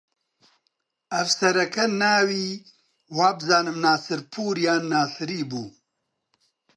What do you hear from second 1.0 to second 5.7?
ئەفسەرەکە ناوی وابزانم ناسرپوور یان ناسری بوو